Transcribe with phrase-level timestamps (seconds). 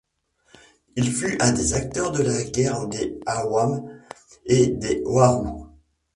[0.95, 3.87] Il fut un des acteurs de la guerre des Awans
[4.47, 5.67] et des Waroux.